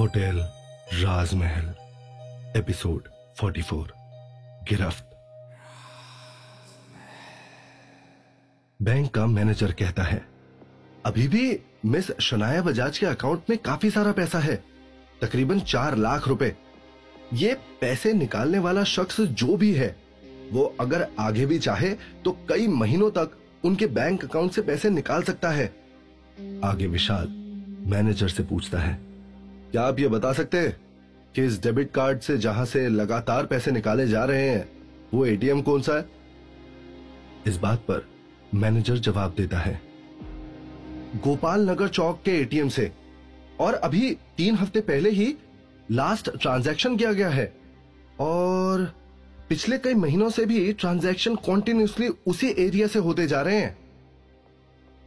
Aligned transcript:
Hotel 0.00 0.38
राजमहल, 0.92 1.74
episode 2.56 3.08
44 3.36 3.88
गिरफ्त। 4.68 5.04
Bank 8.82 9.10
का 9.10 9.26
manager 9.26 9.72
कहता 9.72 10.02
है, 10.02 10.26
अभी 11.06 11.28
भी 11.28 11.60
मिस 11.86 12.10
शनाया 12.20 12.62
बजाज 12.62 12.98
के 12.98 13.06
अकाउंट 13.06 13.42
में 13.50 13.58
काफ़ी 13.58 13.90
सारा 13.90 14.12
पैसा 14.12 14.38
है, 14.38 14.64
तकरीबन 15.22 15.60
चार 15.60 15.96
लाख 15.96 16.28
रुपए। 16.28 16.56
ये 17.34 17.54
पैसे 17.80 18.12
निकालने 18.12 18.58
वाला 18.58 18.84
शख्स 18.84 19.20
जो 19.20 19.56
भी 19.56 19.74
है, 19.74 19.96
वो 20.52 20.76
अगर 20.80 21.08
आगे 21.18 21.46
भी 21.46 21.58
चाहे 21.58 21.90
तो 22.24 22.46
कई 22.48 22.68
महीनों 22.68 23.10
तक 23.10 23.36
उनके 23.64 23.86
बैंक 23.86 24.24
अकाउंट 24.24 24.52
से 24.52 24.62
पैसे 24.62 24.90
निकाल 24.90 25.22
सकता 25.22 25.48
है। 25.48 25.79
आगे 26.64 26.86
विशाल, 26.86 27.28
मैनेजर 27.86 28.28
से 28.28 28.42
पूछता 28.42 28.78
है, 28.78 28.98
क्या 29.72 29.82
आप 29.82 29.98
ये 30.00 30.08
बता 30.08 30.32
सकते 30.32 30.58
हैं 30.58 30.76
कि 31.34 31.44
इस 31.44 31.62
डेबिट 31.62 31.90
कार्ड 31.90 32.20
से 32.20 32.36
जहाँ 32.38 32.64
से 32.64 32.88
लगातार 32.88 33.46
पैसे 33.46 33.70
निकाले 33.70 34.06
जा 34.08 34.24
रहे 34.24 34.48
हैं, 34.48 34.68
वो 35.14 35.26
एटीएम 35.26 35.60
कौन 35.62 35.82
सा 35.82 35.96
है? 35.96 36.08
इस 37.46 37.56
बात 37.56 37.78
पर 37.80 38.06
मैनेजर 38.54 38.98
जवाब 38.98 39.34
देता 39.36 39.58
है, 39.58 39.80
गोपाल 41.16 41.68
नगर 41.70 41.88
चौक 41.88 42.22
के 42.24 42.30
एटीएम 42.40 42.68
से। 42.68 42.90
और 43.60 43.74
अभी 43.74 44.10
तीन 44.36 44.54
हफ़्ते 44.54 44.80
पहले 44.80 45.10
ही 45.10 45.34
लास्ट 45.90 46.30
ट्रांजैक्शन 46.32 46.96
किया 46.96 47.12
गया 47.12 47.28
है। 47.28 47.52
और 48.20 48.92
पिछले 49.48 49.78
कई 49.78 49.94
महीनों 49.94 50.28
से 50.30 50.44
भी 50.46 50.72
ट्रांजैक्शन 50.72 51.34
कॉन्टिन्यूसली 51.36 52.08
उसी 52.26 52.48
एरिया 52.58 52.86
से 52.86 52.98
होते 52.98 53.26
जा 53.26 53.40
रहे 53.42 53.56
हैं। 53.56 53.76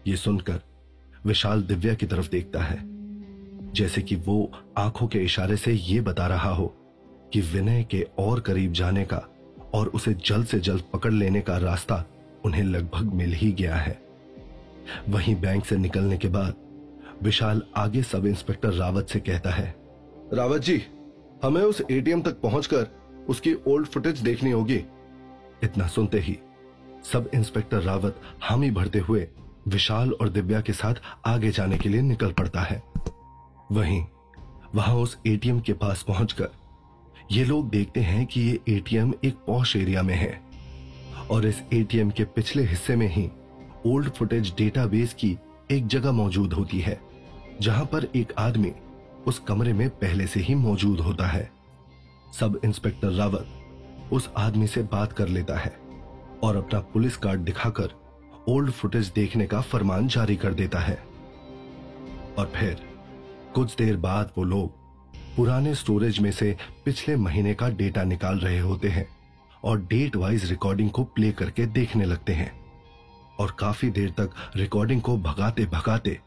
ये 0.08 0.16
सुनकर 0.18 0.60
विशाल 1.26 1.62
दिव्या 1.62 1.94
की 1.94 2.06
तरफ़ 2.06 2.30
देखता 2.30 2.64
है। 2.64 2.80
जैसे 3.74 4.02
कि 4.02 4.16
वो 4.16 4.52
आँखों 4.78 5.08
के 5.08 5.20
इशारे 5.20 5.58
से 5.58 5.74
ये 5.74 6.02
बता 6.02 6.28
रहा 6.28 6.50
हो 6.50 6.66
कि 7.34 7.42
विनय 7.42 7.84
के 7.84 8.02
और 8.20 8.40
करीब 8.40 8.72
जाने 8.72 9.04
का 9.04 9.22
और 9.74 9.88
उसे 9.88 10.14
जल्द 10.26 10.48
से 10.48 10.60
जल्द 10.60 10.84
पकड़ 10.94 11.12
लेने 11.14 11.42
का 11.42 11.58
रास्ता 11.58 12.04
उन्हें 12.46 12.64
लगभग 12.64 13.14
मिल 13.14 13.34
ही 13.34 13.52
गया 13.52 13.76
है। 13.76 14.02
वहीं 15.10 15.36
बैंक 15.36 15.66
से 15.66 15.78
निकलने 15.78 16.18
के 16.18 16.28
बाद 16.28 16.56
विशाल 17.24 17.62
आगे 17.76 18.04
सब 18.04 18.26
इंस्पेक्टर 18.26 18.74
रावत 18.74 19.08
से 19.08 19.20
कहता 19.20 19.52
है 19.52 19.76
रावत 20.34 20.62
जी 20.62 20.82
हमें 21.44 21.62
उस 21.62 21.82
एटीएम 21.92 22.22
तक 22.22 22.42
पहुंचकर 22.42 22.88
उसकी 23.30 23.54
ओल्ड 23.68 23.88
फुटेज 23.88 24.20
देखनी 24.20 24.52
होगी। 24.52 24.84
इतना 25.64 25.88
सुनते 25.88 26.20
ही 26.20 26.38
सब 27.14 27.30
इंस्पेक्टर 27.34 27.82
रावत 27.82 28.22
हामी 28.42 28.72
भरते 28.72 29.00
हुए 29.00 29.28
विशाल 29.68 30.12
और 30.12 30.30
दिव्या 30.30 30.62
के 30.62 30.74
साथ 30.74 30.96
आगे 31.26 31.52
जाने 31.52 31.78
के 31.78 31.90
लिए 31.90 32.02
निकल 32.02 32.32
पड़ता 32.32 32.62
है। 32.62 32.82
वहीं, 33.72 34.04
वहाँ 34.76 34.96
उस 34.96 35.18
एटीएम 35.28 35.60
के 35.60 35.74
पास 35.74 36.04
पहुंचकर, 36.04 36.50
ये 37.32 37.44
लोग 37.46 37.70
देखते 37.70 38.00
हैं 38.00 38.26
कि 38.26 38.42
ये 38.42 38.60
एटीएम 38.70 39.14
एक 39.24 39.36
पौश 39.48 39.76
एरिया 39.76 40.04
में 40.04 40.16
है। 40.16 40.42
और 41.32 41.46
इस 41.46 41.62
एटीएम 41.74 42.10
के 42.10 42.24
पिछले 42.26 42.64
हिस्से 42.64 42.96
में 42.96 43.08
ही 43.08 43.30
ओल्ड 43.86 44.10
फुटेज 44.10 44.54
डेटाबेस 44.58 45.14
की 45.14 45.38
एक 45.72 45.88
जगह 45.88 46.12
मौजूद 46.12 46.54
होती 46.54 46.80
है, 46.80 47.00
जहाँ 47.62 47.86
पर 47.86 48.08
एक 48.16 48.34
आदमी 48.38 48.72
उस 49.28 49.40
कमरे 49.40 49.74
में 49.74 49.90
पहले 49.90 50.28
से 50.28 50.40
ही 50.40 50.56
मौजूद 50.56 51.00
होता 51.00 51.28
है। 51.28 51.50
सब 52.40 52.60
इंस्पेक्टर 52.66 53.12
रावत 53.12 53.48
उस 54.14 54.30
आदमी 54.38 54.68
से 54.68 54.82
बात 54.84 55.14
कर 55.14 55.28
लेता 55.28 55.58
है 55.58 55.76
और 56.44 56.56
अपना 56.56 56.80
पुलिस 56.94 57.18
कार्ड 57.18 57.42
दिखाकर 57.42 57.94
ओल्ड 58.48 58.72
फुटेज 58.72 59.08
देखने 59.08 59.46
का 59.46 59.62
फरमान 59.62 60.08
जारी 60.08 60.36
कर 60.36 60.54
देता 60.54 60.80
है। 60.80 61.04
और 62.38 62.52
फिर, 62.56 62.90
कुछ 63.56 63.76
देर 63.76 63.98
बाद 63.98 64.32
वो 64.38 64.44
लोग 64.44 64.72
पुराने 65.36 65.76
स्टोरेज 65.76 66.20
में 66.20 66.32
से 66.32 66.58
पिछले 66.86 67.16
महीने 67.16 67.54
का 67.54 67.70
डेटा 67.70 68.04
निकाल 68.04 68.40
रहे 68.40 68.60
होते 68.60 68.90
हैं 68.90 69.08
और 69.64 69.82
डेट 69.82 70.16
वाइज 70.16 70.50
रिकॉर्डिंग 70.50 70.90
को 70.90 71.04
प्ले 71.04 71.32
करके 71.32 71.66
देखने 71.66 72.06
लगते 72.06 72.34
हैं। 72.34 72.64
और 73.40 73.56
काफ़ी 73.60 73.90
देर 73.90 74.10
तक 74.10 74.30
रिकॉर्डिंग 74.56 75.02
को 75.02 75.18
भगाते 75.18 75.66
भगाते 75.66 76.20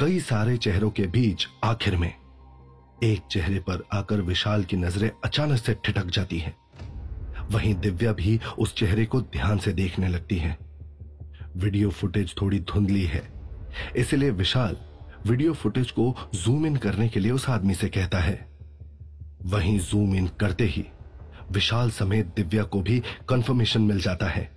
कई 0.00 0.20
सारे 0.20 0.56
चेहरों 0.56 0.90
के 0.90 1.06
बीच 1.06 1.48
आखिर 1.64 1.96
में 1.96 2.14
एक 3.02 3.22
चेहरे 3.30 3.58
पर 3.58 3.84
आकर 3.92 4.20
विशाल 4.20 4.64
की 4.64 4.76
नज़रें 4.76 5.10
अचानक 5.24 5.58
से 5.58 5.74
ठिटक 5.74 6.06
जाती 6.06 6.38
हैं। 6.38 6.56
वहीं 7.50 7.74
दिव्या 7.74 8.12
भी 8.12 8.40
उस 8.58 8.74
चेहरे 8.74 9.04
को 9.04 9.20
ध्यान 9.20 9.58
से 9.58 9.72
देखने 9.72 10.08
लगती 10.08 10.36
है। 10.36 10.65
वीडियो 11.56 11.90
फुटेज 11.90 12.34
थोड़ी 12.40 12.58
धुंधली 12.62 13.04
है। 13.04 13.22
इसलिए 13.96 14.30
विशाल 14.32 14.76
वीडियो 15.26 15.52
फुटेज 15.54 15.90
को 15.90 16.14
जूम 16.34 16.66
इन 16.66 16.76
करने 16.76 17.08
के 17.08 17.20
लिए 17.20 17.32
उस 17.32 17.48
आदमी 17.50 17.74
से 17.74 17.88
कहता 17.88 18.18
है। 18.18 18.48
वहीं 19.44 19.78
जूम 19.80 20.14
इन 20.14 20.26
करते 20.40 20.64
ही 20.66 20.84
विशाल 21.52 21.90
समेत 21.90 22.32
दिव्या 22.36 22.62
को 22.64 22.80
भी 22.82 23.02
कंफर्मेशन 23.28 23.82
मिल 23.82 24.00
जाता 24.00 24.28
है 24.28 24.48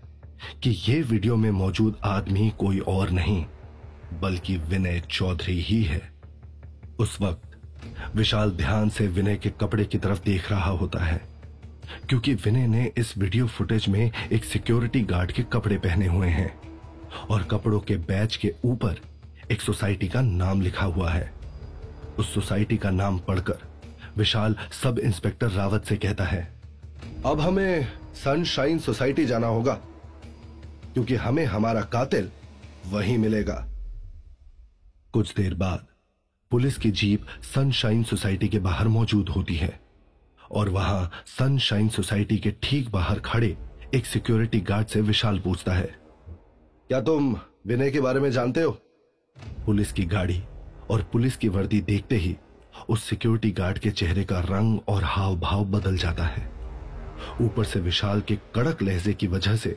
कि 0.63 0.69
ये 0.87 1.01
वीडियो 1.01 1.35
में 1.35 1.49
मौजूद 1.53 1.97
आदमी 2.03 2.49
कोई 2.59 2.79
और 2.79 3.09
नहीं, 3.09 3.43
बल्कि 4.21 4.57
विनय 4.59 5.01
चौधरी 5.11 5.59
ही 5.61 5.81
है। 5.83 6.01
उस 6.99 7.17
वक्त 7.21 8.15
विशाल 8.15 8.51
ध्यान 8.51 8.89
से 8.89 9.07
विनय 9.07 9.35
के 9.35 9.49
कपड़े 9.61 9.85
की 9.85 9.97
तरफ़ 9.97 10.23
देख 10.25 10.51
रहा 10.51 10.69
होता 10.71 11.03
है, 11.05 11.21
क्योंकि 12.09 12.33
विनय 12.35 12.67
ने 12.67 12.91
इस 12.97 13.17
वीडियो 13.17 13.47
फुटेज 13.47 13.87
में 13.89 14.11
एक 14.31 14.43
सिक्योरिटी 14.45 15.01
गार्ड 15.03 15.31
के 15.31 15.43
कपड़े 15.43 15.77
पहने 15.77 16.07
हुए 16.07 16.27
हैं। 16.29 16.68
और 17.29 17.43
कपड़ों 17.51 17.79
के 17.79 17.97
बैच 18.07 18.35
के 18.35 18.53
ऊपर 18.65 18.99
एक 19.51 19.61
सोसाइटी 19.61 20.07
का 20.07 20.21
नाम 20.21 20.61
लिखा 20.61 20.85
हुआ 20.85 21.09
है। 21.11 21.31
उस 22.19 22.33
सोसाइटी 22.33 22.77
का 22.77 22.91
नाम 22.91 23.19
पढ़कर 23.27 23.67
विशाल 24.17 24.55
सब 24.81 24.99
इंस्पेक्टर 24.99 25.49
रावत 25.51 25.85
से 25.85 25.95
कहता 25.97 26.23
है, 26.23 26.41
अब 27.25 27.39
हमें 27.41 27.87
सनशाइन 28.23 28.79
सोसाइटी 28.79 29.25
जाना 29.25 29.47
होगा, 29.47 29.73
क्योंकि 30.93 31.15
हमें 31.15 31.45
हमारा 31.45 31.81
कातिल 31.93 32.29
वहीं 32.87 33.17
मिलेगा। 33.17 33.65
कुछ 35.13 35.33
देर 35.35 35.53
बाद 35.55 35.85
पुलिस 36.51 36.77
की 36.77 36.91
जीप 36.91 37.25
सनशाइन 37.55 38.03
सोसाइटी 38.03 38.47
के 38.47 38.59
बाहर 38.59 38.87
मौजूद 38.87 39.29
होती 39.29 39.55
है 39.55 39.79
और 40.51 40.69
वहाँ 40.69 41.11
सनशाइन 41.37 41.89
सोसाइटी 41.89 42.37
के 42.37 42.51
ठीक 42.63 42.89
बाहर 42.91 43.19
खड़े 43.25 43.55
एक 43.95 44.05
सिक्योरिटी 44.05 44.59
गार्ड 44.61 44.87
से 44.87 45.01
विशाल 45.01 45.39
पूछता 45.39 45.73
है 45.73 45.98
क्या 46.89 46.99
तुम 47.01 47.35
विनय 47.67 47.89
के 47.91 47.99
बारे 48.01 48.19
में 48.19 48.29
जानते 48.31 48.61
हो? 48.61 48.71
पुलिस 49.65 49.91
की 49.91 50.03
गाड़ी 50.03 50.41
और 50.89 51.01
पुलिस 51.11 51.35
की 51.37 51.47
वर्दी 51.47 51.81
देखते 51.81 52.15
ही 52.15 52.35
उस 52.89 53.03
सिक्योरिटी 53.03 53.51
गार्ड 53.51 53.79
के 53.79 53.91
चेहरे 53.91 54.23
का 54.23 54.39
रंग 54.39 54.79
और 54.87 55.03
हाव 55.03 55.35
भाव 55.39 55.65
बदल 55.65 55.97
जाता 55.97 56.23
है। 56.23 56.43
ऊपर 57.41 57.63
से 57.63 57.79
विशाल 57.79 58.21
के 58.21 58.35
कड़क 58.55 58.81
लहजे 58.83 59.13
की 59.13 59.27
वजह 59.27 59.55
से 59.55 59.75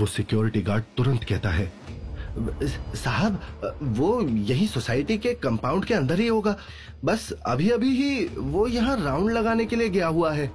वो 0.00 0.06
सिक्योरिटी 0.06 0.62
गार्ड 0.62 0.84
तुरंत 0.96 1.24
कहता 1.24 1.50
है, 1.50 1.72
साहब, 2.94 3.40
वो 3.82 4.22
यही 4.22 4.66
सोसाइटी 4.66 5.18
के 5.18 5.34
कंपाउंड 5.34 5.84
के 5.84 5.94
अंदर 5.94 6.20
ही 6.20 6.28
होगा। 6.28 6.56
बस 7.04 7.30
अभी 7.46 7.70
अभी 7.70 7.94
ही 7.96 8.26
वो 8.38 8.66
यहाँ 8.68 8.96
राउंड 9.02 9.30
लगाने 9.30 9.66
के 9.66 9.76
लिए 9.76 9.88
गया 9.88 10.06
हुआ 10.06 10.32
है। 10.32 10.50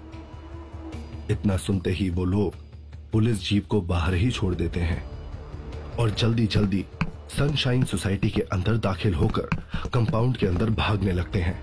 इतना 1.32 1.58
सुनते 1.58 1.92
ही 1.92 2.10
वो 2.10 2.26
लोग 2.26 2.56
पुलिस 3.12 3.50
जीप 3.50 3.68
को 3.68 3.82
बाहर 3.84 4.14
ही 4.14 4.32
छोड़ 4.32 4.56
देते 4.56 4.80
हैं। 4.80 5.19
और 6.00 6.10
जल्दी 6.10 6.46
जल्दी 6.48 6.86
सनशाइन 7.38 7.84
सोसाइटी 7.84 8.30
के 8.30 8.42
अंदर 8.42 8.78
दाखिल 8.78 9.14
होकर 9.14 9.56
कंपाउंड 9.94 10.38
के 10.38 10.48
अंदर 10.48 10.70
भागने 10.70 11.12
लगते 11.12 11.40
हैं। 11.42 11.62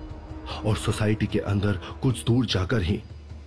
और 0.65 0.77
सोसाइटी 0.77 1.27
के 1.27 1.39
अंदर 1.39 1.81
कुछ 2.03 2.25
दूर 2.25 2.47
जाकर 2.47 2.83
ही 2.83 3.01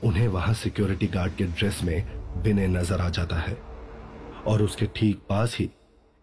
उन्हें 0.03 0.27
वहाँ 0.27 0.53
सिक्योरिटी 0.53 1.07
गार्ड 1.07 1.35
के 1.35 1.43
ड्रेस 1.43 1.81
में 1.83 2.41
विनय 2.43 2.67
नज़र 2.67 3.01
आ 3.01 3.09
जाता 3.09 3.35
है। 3.35 3.57
और 4.47 4.61
उसके 4.63 4.85
ठीक 4.95 5.21
पास 5.29 5.55
ही 5.59 5.69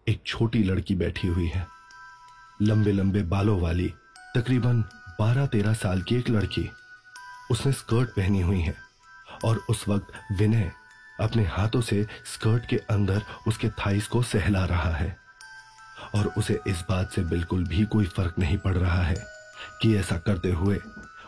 एक 0.07 0.21
छोटी 0.25 0.63
लड़की 0.63 0.95
बैठी 0.95 1.27
हुई 1.27 1.47
है। 1.47 1.65
लंबे 2.61 2.91
लंबे 2.91 3.21
बालों 3.21 3.59
वाली, 3.61 3.87
तकरीबन 4.35 4.81
बारह 5.19 5.45
तेरह 5.45 5.73
साल 5.73 6.01
की 6.01 6.15
एक 6.15 6.29
लड़की। 6.29 6.69
उसने 7.51 7.71
स्कर्ट 7.71 8.09
पहनी 8.09 8.41
हुई 8.41 8.59
है 8.59 8.75
और 9.45 9.63
उस 9.69 9.87
वक्त 9.89 10.39
विनय 10.39 10.71
अपने 11.19 11.43
हाथों 11.43 11.81
से 11.81 12.03
स्कर्ट 12.33 12.65
के 12.65 12.77
अंदर 12.89 13.23
उसके 13.47 13.69
थाइस 13.69 14.07
को 14.07 14.21
सहला 14.23 14.65
रहा 14.65 14.91
है। 14.91 15.15
और 16.15 16.33
उसे 16.37 16.59
इस 16.67 16.83
बात 16.89 17.11
से 17.11 17.21
बिल्कुल 17.21 17.67
भी 17.67 17.83
कोई 17.85 18.05
फ़र्क 18.05 18.35
नहीं 18.39 18.57
पड़ 18.57 18.75
रहा 18.75 19.01
है 19.03 19.15
कि 19.81 19.95
ऐसा 19.97 20.17
करते 20.17 20.49
हुए 20.49 20.79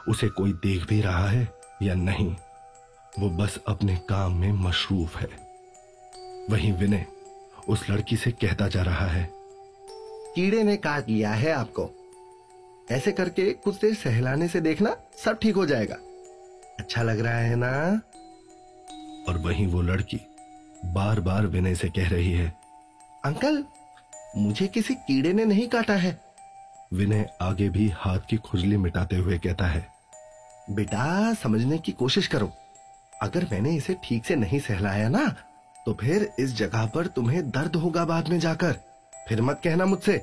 उसे 0.07 0.27
कोई 0.29 0.53
देख 0.53 0.87
भी 0.87 1.01
रहा 1.01 1.27
है 1.29 1.47
या 1.81 1.93
नहीं। 1.95 2.35
वो 3.19 3.29
बस 3.29 3.57
अपने 3.67 3.95
काम 4.09 4.35
में 4.35 4.51
मशरूफ 4.53 5.17
है। 5.17 5.29
वहीं 6.49 6.73
विनय 6.73 7.05
उस 7.67 7.89
लड़की 7.89 8.15
से 8.15 8.31
कहता 8.31 8.67
जा 8.67 8.81
रहा 8.81 9.07
है, 9.07 9.29
कीड़े 10.35 10.63
ने 10.63 10.75
काट 10.77 11.09
लिया 11.09 11.31
है 11.31 11.51
आपको? 11.51 11.89
ऐसे 12.91 13.11
करके 13.11 13.51
कुछ 13.53 13.75
देर 13.75 13.93
सहलाने 13.93 14.47
से 14.47 14.61
देखना 14.61 14.95
सब 15.25 15.39
ठीक 15.39 15.55
हो 15.55 15.65
जाएगा। 15.65 15.95
अच्छा 16.79 17.03
लग 17.03 17.19
रहा 17.19 17.37
है 17.37 17.55
ना? 17.55 18.01
और 19.29 19.37
वहीं 19.37 19.65
वो 19.67 19.81
लड़की 19.81 20.19
बार 20.85 21.19
बार 21.19 21.45
विनय 21.47 21.75
से 21.75 21.89
कह 21.89 22.09
रही 22.09 22.31
है, 22.31 22.47
अंकल, 23.25 23.63
मुझे 24.37 24.67
किसी 24.67 24.93
कीड़े 24.95 25.33
ने 25.33 25.45
नहीं 25.45 25.67
काटा 25.67 25.93
है? 25.95 26.19
विनय 26.93 27.29
आगे 27.41 27.69
भी 27.69 27.87
हाथ 27.95 28.19
की 28.29 28.37
खुजली 28.39 28.77
मिटाते 28.77 29.15
हुए 29.15 29.37
कहता 29.37 29.67
है, 29.67 29.85
बेटा, 30.69 31.33
समझने 31.33 31.77
की 31.77 31.91
कोशिश 31.91 32.27
करो। 32.27 32.51
अगर 33.21 33.47
मैंने 33.51 33.75
इसे 33.75 33.95
ठीक 34.03 34.25
से 34.25 34.35
नहीं 34.35 34.59
सहलाया 34.59 35.09
ना 35.09 35.27
तो 35.85 35.93
फिर 35.93 36.29
इस 36.39 36.55
जगह 36.55 36.85
पर 36.85 37.07
तुम्हें 37.07 37.49
दर्द 37.51 37.75
होगा 37.75 38.05
बाद 38.05 38.27
में 38.29 38.39
जाकर। 38.39 38.75
फिर 39.27 39.41
मत 39.41 39.61
कहना 39.63 39.85
मुझसे। 39.85 40.17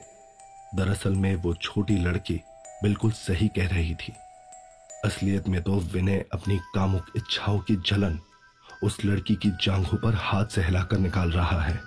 दरअसल 0.75 1.15
में 1.15 1.35
वो 1.37 1.55
छोटी 1.55 1.97
लड़की 1.99 2.41
बिल्कुल 2.83 3.11
सही 3.13 3.49
कह 3.49 3.69
रही 3.69 3.95
थी। 3.95 4.13
असलियत 5.05 5.49
में 5.49 5.63
तो 5.63 5.79
विनय 5.93 6.25
अपनी 6.33 6.59
कामुक 6.75 7.13
इच्छाओं 7.17 7.59
की 7.61 7.77
जलन 7.87 8.19
उस 8.87 9.05
लड़की 9.05 9.35
की 9.35 9.51
जांघों 9.51 9.99
पर 9.99 10.15
हाथ 10.15 10.47
सहलाकर 10.47 10.99
निकाल 10.99 11.31
रहा 11.31 11.61
है 11.63 11.81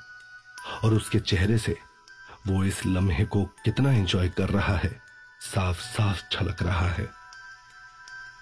और 0.84 0.94
उसके 0.94 1.19
चेहरे 1.19 1.57
से 1.57 1.78
वो 2.48 2.63
इस 2.63 2.86
लम्हे 2.86 3.25
को 3.25 3.44
कितना 3.46 3.92
एंजॉय 3.92 4.30
कर 4.30 4.50
रहा 4.50 4.75
है 4.78 5.01
साफ़ 5.42 5.81
साफ़ 5.81 6.22
छलक 6.31 6.63
रहा 6.63 6.90
है। 6.90 7.06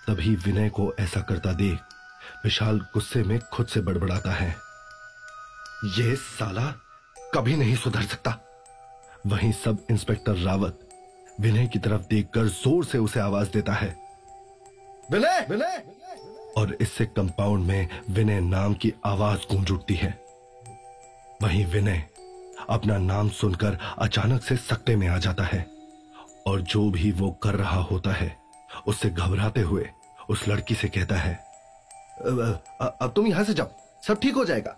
तभी 0.07 0.35
विनय 0.35 0.69
को 0.69 0.93
ऐसा 0.99 1.21
करता 1.21 1.53
देख, 1.53 1.79
विशाल 2.43 2.79
गुस्से 2.93 3.23
में 3.23 3.39
खुद 3.39 3.67
से 3.67 3.81
बड़बड़ाता 3.81 4.31
है। 4.31 4.49
ये 5.85 6.15
साला 6.15 6.67
कभी 7.33 7.55
नहीं 7.55 7.75
सुधर 7.75 8.01
सकता। 8.01 8.37
वहीं 9.27 9.51
सब 9.51 9.85
इंस्पेक्टर 9.91 10.35
रावत 10.35 10.79
विनय 11.39 11.67
की 11.67 11.79
तरफ़ 11.79 12.01
देखकर 12.01 12.45
ज़ोर 12.45 12.85
से 12.85 12.97
उसे 12.97 13.19
आवाज़ 13.19 13.49
देता 13.49 13.73
है। 13.73 13.95
विनय! 15.11 15.47
विनय! 15.49 15.96
और 16.57 16.75
इससे 16.81 17.05
कंपाउंड 17.05 17.65
में 17.65 17.87
विनय 18.09 18.39
नाम 18.41 18.73
की 18.73 18.93
आवाज़ 19.05 19.39
गूंज 19.51 19.71
उठती 19.71 19.95
है। 19.95 20.09
वहीं 21.41 21.65
विनय 21.65 22.03
अपना 22.69 22.97
नाम 22.97 23.29
सुनकर 23.31 23.77
अचानक 23.99 24.43
से 24.43 24.55
सकते 24.57 24.95
में 24.95 25.07
आ 25.07 25.17
जाता 25.17 25.43
है 25.43 25.65
और 26.47 26.61
जो 26.63 26.89
भी 26.91 27.11
वो 27.11 27.29
कर 27.43 27.55
रहा 27.55 27.79
होता 27.81 28.13
है, 28.13 28.35
उससे 28.87 29.09
घबराते 29.09 29.61
हुए 29.61 29.89
उस 30.29 30.47
लड़की 30.47 30.75
से 30.75 30.87
कहता 30.87 31.15
है 31.15 31.33
अब 32.19 33.11
तुम 33.15 33.27
यहाँ 33.27 33.43
से 33.43 33.53
जाओ, 33.53 33.69
सब 34.03 34.19
ठीक 34.21 34.35
हो 34.35 34.45
जाएगा? 34.45 34.75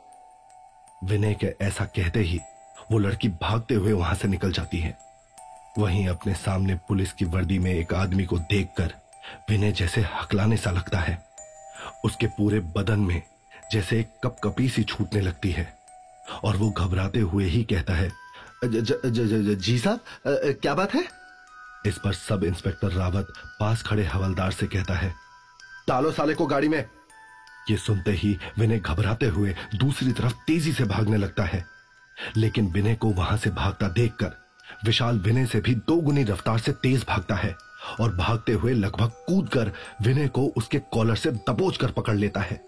विनय 1.03 1.33
के 1.33 1.53
ऐसा 1.61 1.85
कहते 1.87 2.19
ही 2.19 2.39
वो 2.91 2.97
लड़की 2.97 3.27
भागते 3.41 3.75
हुए 3.75 3.93
वहाँ 3.93 4.15
से 4.15 4.27
निकल 4.27 4.51
जाती 4.51 4.77
है। 4.77 4.97
वहीं 5.77 6.07
अपने 6.07 6.33
सामने 6.33 6.75
पुलिस 6.87 7.13
की 7.13 7.25
वर्दी 7.25 7.59
में 7.59 7.71
एक 7.71 7.93
आदमी 7.93 8.25
को 8.25 8.37
देखकर 8.39 8.93
विनय 9.49 9.71
जैसे 9.71 10.01
हकलाने 10.13 10.57
सा 10.57 10.71
लगता 10.71 10.99
है। 10.99 11.17
उसके 12.05 12.27
पूरे 12.27 12.59
बदन 12.77 12.99
में 12.99 13.21
जैसे 13.71 13.99
एक 13.99 14.09
कपकपी 14.23 14.69
सी 14.69 14.83
छूटने 14.83 15.21
लगती 15.21 15.51
है। 15.51 15.67
और 16.43 16.57
वो 16.57 16.69
घबराते 16.69 17.19
हुए 17.19 17.45
ही 17.45 17.63
कहता 17.63 17.93
है 17.93 18.09
ज, 18.65 18.65
ज, 18.65 18.93
ज, 19.05 19.57
ज, 19.59 19.79
साहब 19.83 19.99
क्या 20.27 20.73
बात 20.75 20.93
है? 20.93 21.03
इस 21.85 21.97
पर 21.97 22.13
सब 22.13 22.43
इंस्पेक्टर 22.43 22.91
रावत 22.91 23.27
पास 23.59 23.83
खड़े 23.83 24.03
हवलदार 24.03 24.51
से 24.51 24.67
कहता 24.67 24.93
है 24.93 25.13
टालो 25.87 26.11
साले 26.11 26.33
को 26.33 26.45
गाड़ी 26.45 26.67
में। 26.67 26.83
ये 27.71 27.77
सुनते 27.77 28.11
ही 28.11 28.37
विनय 28.57 28.79
घबराते 28.79 29.25
हुए 29.25 29.55
दूसरी 29.75 30.11
तरफ़ 30.11 30.33
तेज़ी 30.47 30.73
से 30.73 30.83
भागने 30.83 31.17
लगता 31.17 31.43
है। 31.43 31.65
लेकिन 32.37 32.67
विनय 32.67 32.95
को 32.95 33.09
वहाँ 33.09 33.37
से 33.37 33.49
भागता 33.49 33.87
देखकर 33.87 34.48
विशाल 34.85 35.19
विनय 35.19 35.45
से 35.45 35.61
भी 35.61 35.75
दो 35.75 35.95
गुनी 35.97 36.23
रफ्तार 36.23 36.59
से 36.59 36.71
तेज 36.73 37.05
भागता 37.07 37.35
है 37.35 37.55
और 37.99 38.15
भागते 38.15 38.51
हुए 38.51 38.73
लगभग 38.73 39.11
कूदकर 39.27 39.71
विनय 40.01 40.27
को 40.27 40.45
उसके 40.57 40.79
कॉलर 40.93 41.15
से 41.15 41.31
दबोच 41.31 41.77
कर 41.77 41.91
पकड़ 41.91 42.15
लेता 42.15 42.41
है। 42.41 42.61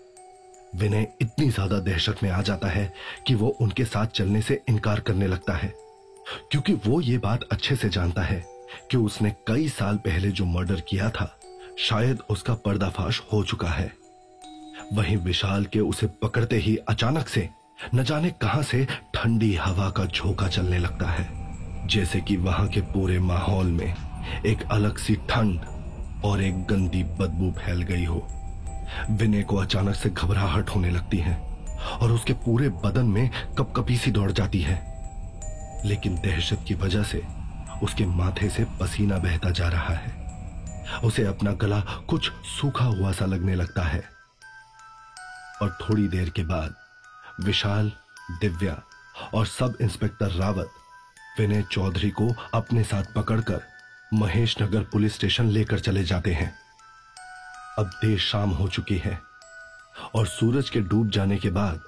विनय 0.75 1.07
इतनी 1.21 1.49
ज़्यादा 1.49 1.79
दहशत 1.79 2.23
में 2.23 2.29
आ 2.29 2.41
जाता 2.41 2.67
है 2.67 2.91
कि 3.27 3.35
वो 3.35 3.47
उनके 3.61 3.85
साथ 3.85 4.07
चलने 4.07 4.41
से 4.41 4.61
इनकार 4.69 4.99
करने 4.99 5.27
लगता 5.27 5.53
है। 5.53 5.73
क्योंकि 6.51 6.73
वो 6.73 7.01
ये 7.01 7.17
बात 7.17 7.43
अच्छे 7.51 7.75
से 7.75 7.89
जानता 7.89 8.21
है 8.21 8.43
कि 8.91 8.97
उसने 8.97 9.31
कई 9.47 9.67
साल 9.69 9.97
पहले 9.97 10.31
जो 10.31 10.45
मर्डर 10.45 10.81
किया 10.81 11.09
था, 11.09 11.37
शायद 11.79 12.21
उसका 12.29 12.53
पर्दाफाश 12.55 13.21
हो 13.33 13.43
चुका 13.43 13.69
है। 13.69 13.91
वहीं 14.93 15.17
विशाल 15.17 15.65
के 15.65 15.79
उसे 15.79 16.07
पकड़ते 16.23 16.55
ही 16.55 16.75
अचानक 16.89 17.27
से, 17.27 17.49
न 17.95 18.03
जाने 18.03 18.29
कहाँ 18.31 18.63
से 18.63 18.85
ठंडी 19.15 19.53
हवा 19.55 19.89
का 19.89 20.05
झोंका 20.05 20.47
चलने 20.47 20.79
लगता 20.79 21.07
है। 21.07 21.40
जैसे 21.91 22.21
कि 22.21 22.37
वहाँ 22.37 22.67
के 22.67 22.81
पूरे 22.81 23.19
माहौल 23.19 23.65
में 23.65 23.95
एक 24.45 24.63
अलग 24.71 24.97
सी 24.97 25.15
ठंड 25.15 25.61
और 26.25 26.41
एक 26.41 26.65
गंदी 26.65 27.03
बदबू 27.03 27.51
फैल 27.51 27.81
गई 27.81 28.05
हो। 28.05 28.27
विनय 29.09 29.43
को 29.43 29.55
अचानक 29.55 29.95
से 29.95 30.09
घबराहट 30.09 30.69
होने 30.69 30.91
लगती 30.91 31.17
है 31.17 31.57
और 32.01 32.11
उसके 32.11 32.33
पूरे 32.33 32.69
बदन 32.69 33.05
में 33.05 33.29
कपकपी 33.57 33.97
सी 33.97 34.11
दौड़ 34.11 34.31
जाती 34.31 34.61
है। 34.61 34.75
लेकिन 35.85 36.15
दहशत 36.15 36.63
की 36.67 36.73
वजह 36.73 37.03
से 37.03 37.23
उसके 37.83 38.05
माथे 38.05 38.49
से 38.49 38.65
पसीना 38.81 39.17
बहता 39.17 39.49
जा 39.49 39.67
रहा 39.67 39.93
है। 39.93 40.31
उसे 41.03 41.25
अपना 41.25 41.51
गला 41.51 41.79
कुछ 41.79 42.31
सूखा 42.31 42.85
हुआ 42.85 43.11
सा 43.11 43.25
लगने 43.25 43.55
लगता 43.55 43.83
है। 43.83 44.03
और 45.61 45.77
थोड़ी 45.81 46.07
देर 46.07 46.29
के 46.29 46.43
बाद 46.43 46.75
विशाल, 47.43 47.91
दिव्या 48.31 48.81
और 49.33 49.45
सब 49.45 49.77
इंस्पेक्टर 49.81 50.31
रावत 50.31 50.71
विनय 51.39 51.61
चौधरी 51.71 52.09
को 52.09 52.27
अपने 52.53 52.83
साथ 52.83 53.13
पकड़कर 53.15 53.61
महेश 54.13 54.55
नगर 54.61 54.83
पुलिस 54.83 55.13
स्टेशन 55.15 55.49
लेकर 55.49 55.79
चले 55.79 56.03
जाते 56.03 56.33
हैं। 56.33 56.53
अब 57.79 57.91
देर 57.95 58.17
शाम 58.19 58.49
हो 58.49 58.67
चुकी 58.67 58.97
है 58.97 59.19
और 60.15 60.25
सूरज 60.27 60.69
के 60.69 60.79
डूब 60.81 61.09
जाने 61.09 61.37
के 61.37 61.49
बाद 61.49 61.81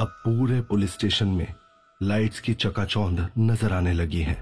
अब 0.00 0.08
पूरे 0.24 0.60
पुलिस 0.60 0.92
स्टेशन 0.92 1.28
में 1.28 1.52
लाइट्स 2.00 2.40
की 2.40 2.54
चकाचौंध 2.54 3.28
नज़र 3.38 3.72
आने 3.72 3.92
लगी 3.92 4.20
है। 4.20 4.36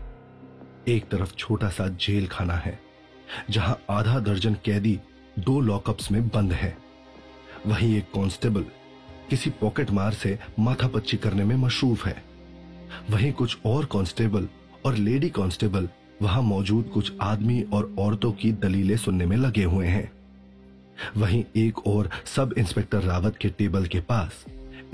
एक 0.88 1.08
तरफ़ 1.10 1.34
छोटा 1.34 1.69
सा 1.69 1.88
जेल 1.88 2.26
खाना 2.26 2.54
है, 2.54 2.78
जहाँ 3.50 3.78
आधा 3.90 4.19
दर्जन 4.20 4.56
कैदी 4.64 4.99
दो 5.38 5.60
लॉकअप्स 5.60 6.10
में 6.12 6.28
बंद 6.28 6.52
है। 6.52 6.76
वहीं 7.66 7.96
एक 7.96 8.10
कांस्टेबल 8.14 8.64
किसी 9.31 9.50
पॉकेट 9.50 9.90
मार 9.90 10.12
से 10.14 10.38
माथा 10.58 10.88
पच्ची 10.88 11.16
करने 11.16 11.44
में 11.44 11.56
मशरूफ 11.56 12.06
है। 12.06 12.22
वहीं 13.10 13.32
कुछ 13.32 13.56
और 13.66 13.84
कांस्टेबल 13.84 14.48
और 14.86 14.94
लेडी 14.94 15.28
कांस्टेबल 15.30 15.88
वहाँ 16.22 16.42
मौजूद 16.42 16.90
कुछ 16.94 17.12
आदमी 17.22 17.62
और 17.72 17.94
औरतों 17.98 18.32
की 18.32 18.52
दलीलें 18.52 18.96
सुनने 18.96 19.26
में 19.26 19.36
लगे 19.36 19.64
हुए 19.64 19.86
हैं। 19.86 20.10
वहीं 21.16 21.44
एक 21.56 21.86
और 21.86 22.10
सब 22.26 22.54
इंस्पेक्टर 22.58 23.02
रावत 23.02 23.36
के 23.36 23.48
टेबल 23.48 23.86
के 23.86 24.00
पास 24.00 24.44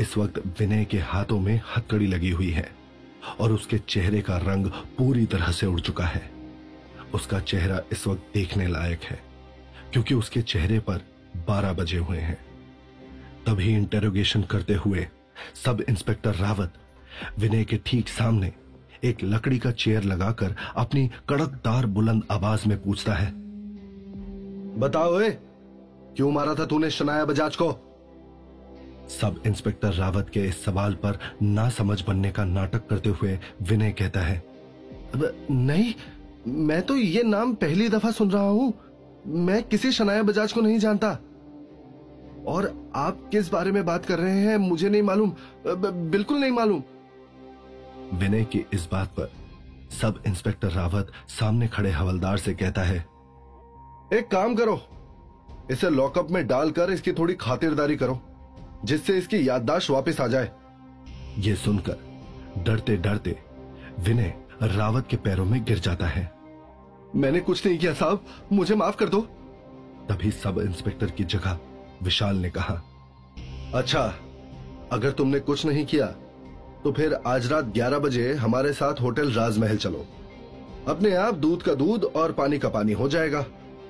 इस 0.01 0.17
वक्त 0.19 0.43
विनय 0.61 0.85
के 0.85 0.99
हाथों 1.01 1.39
में 1.41 1.61
हथकड़ी 1.77 2.07
लगी 2.07 2.31
हुई 2.31 2.51
है 2.51 2.69
और 3.41 3.53
उसके 3.53 3.79
चेहरे 3.79 4.21
का 4.21 4.37
रंग 4.39 4.67
पूरी 4.99 5.27
तरह 5.27 5.51
से 5.53 5.67
उड़ 5.67 5.81
चुका 5.81 6.05
है। 6.05 6.31
उसका 7.15 7.41
चेहरा 7.41 7.81
इस 7.93 8.07
वक्त 8.07 8.31
देखने 8.35 8.67
लायक 8.69 9.03
है, 9.03 9.19
क्योंकि 9.93 10.15
उसके 10.15 10.43
चेहरे 10.43 10.79
पर 10.81 11.01
बारह 11.49 11.73
बजे 11.73 11.99
हुए 11.99 12.19
हैं। 12.19 12.39
तभी 13.47 13.75
इंटेरोगेशन 13.75 14.43
करते 14.43 14.75
हुए 14.75 15.07
सब 15.65 15.85
इंस्पेक्टर 15.89 16.35
रावत 16.35 16.75
विनय 17.39 17.65
के 17.65 17.77
ठीक 17.87 18.09
सामने 18.09 18.53
एक 19.05 19.23
लकड़ी 19.25 19.59
का 19.59 19.71
चेयर 19.73 20.03
लगाकर 20.05 20.55
अपनी 20.77 21.07
कड़कदार 21.29 21.87
बुलंद 21.87 22.23
आवाज़ 22.31 22.69
में 22.69 22.83
पूछता 22.83 23.15
है 23.15 23.31
बताओ 24.81 25.21
ए, 25.21 25.31
क्यों 26.17 26.31
मारा 26.33 26.55
था 26.55 26.65
तूने 26.67 26.91
शनाया 26.91 27.25
बजाज 27.25 27.57
को? 27.57 27.71
सब 29.11 29.43
इंस्पेक्टर 29.47 29.93
रावत 29.93 30.29
के 30.29 30.41
इस 30.41 30.65
सवाल 30.65 30.95
पर 30.95 31.19
ना 31.43 31.69
समझ 31.69 32.01
बनने 32.07 32.31
का 32.31 32.45
नाटक 32.45 32.87
करते 32.89 33.11
हुए 33.11 33.39
विनय 33.63 33.91
कहता 33.93 34.21
है 34.21 34.43
नहीं 35.51 35.93
मैं 36.47 36.81
तो 36.83 36.97
ये 36.97 37.23
नाम 37.23 37.55
पहली 37.55 37.89
दफ़ा 37.89 38.11
सुन 38.11 38.31
रहा 38.31 38.43
हूँ। 38.43 38.73
मैं 39.27 39.63
किसी 39.63 39.93
शनाया 39.93 40.23
बजाज 40.23 40.53
को 40.53 40.61
नहीं 40.61 40.79
जानता। 40.79 41.11
और 42.47 42.73
आप 42.97 43.29
किस 43.33 43.51
बारे 43.51 43.73
में 43.73 43.85
बात 43.87 44.07
कर 44.07 44.19
रहे 44.19 44.39
हैं 44.39 44.57
मुझे 44.59 44.89
नहीं 44.89 45.03
मालूम 45.03 45.33
बिल्कुल 46.11 46.39
नहीं 46.39 46.51
मालूम। 46.51 46.83
विनय 48.13 48.45
की 48.45 48.65
इस 48.75 48.89
बात 48.93 49.09
पर 49.09 49.31
सब 49.91 50.23
इंस्पेक्टर 50.27 50.71
रावत 50.71 51.13
सामने 51.29 51.69
खड़े 51.69 51.91
हवलदार 51.91 52.39
से 52.39 52.55
कहता 52.55 52.83
है, 52.83 52.99
एक 54.13 54.29
काम 54.33 54.55
करो, 54.55 54.81
इसे 55.71 55.91
लॉकअप 55.91 56.31
में 56.31 56.47
डालकर 56.47 56.91
इसकी 56.91 57.13
थोड़ी 57.13 57.35
खातिरदारी 57.35 57.97
करो, 57.97 58.21
जिससे 58.85 59.19
इसकी 59.19 59.49
याददाश्त 59.49 59.91
वापस 59.91 60.21
आ 60.21 60.27
जाए। 60.27 60.51
ये 61.39 61.55
सुनकर 61.57 62.63
डरते 62.65 62.97
डरते 62.97 63.39
विनय 64.01 64.35
रावत 64.63 65.07
के 65.11 65.17
पैरों 65.17 65.45
में 65.45 65.63
गिर 65.65 65.79
जाता 65.79 66.07
है। 66.07 66.31
मैंने 67.17 67.41
कुछ 67.41 67.67
नहीं 67.67 67.79
किया 67.79 67.93
साहब, 67.93 68.25
मुझे 68.53 68.75
माफ़ 68.75 68.97
कर 68.97 69.09
दो। 69.09 69.21
तभी 70.09 70.31
सब 70.31 70.59
इंस्पेक्टर 70.59 71.11
की 71.11 71.25
जगह 71.25 71.59
विशाल 72.03 72.37
ने 72.37 72.51
कहा 72.51 72.75
अच्छा 73.75 74.03
अगर 74.93 75.11
तुमने 75.11 75.41
कुछ 75.41 75.65
नहीं 75.67 75.85
किया 75.87 76.07
तो 76.85 76.91
फिर 76.93 77.13
आज 77.27 77.47
रात 77.47 77.65
11 77.75 77.99
बजे 77.99 78.33
हमारे 78.35 78.73
साथ 78.73 79.01
होटल 79.01 79.33
राजमहल 79.33 79.77
चलो। 79.77 80.05
अपने 80.89 81.15
आप 81.15 81.35
दूध 81.35 81.63
का 81.63 81.75
दूध 81.75 82.05
और 82.05 82.33
पानी 82.33 82.59
का 82.59 82.69
पानी 82.69 82.93
हो 82.93 83.09
जाएगा 83.09 83.43